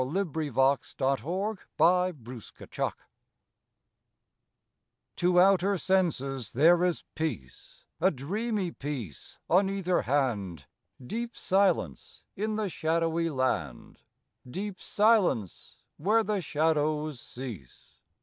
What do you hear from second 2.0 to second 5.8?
FUITE DE LA LUNE TO outer